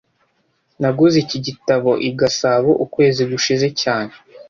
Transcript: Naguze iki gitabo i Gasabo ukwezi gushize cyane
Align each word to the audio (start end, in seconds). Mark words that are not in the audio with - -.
Naguze 0.81 1.15
iki 1.23 1.37
gitabo 1.45 1.91
i 2.07 2.09
Gasabo 2.19 2.71
ukwezi 2.85 3.21
gushize 3.31 3.67
cyane 3.81 4.13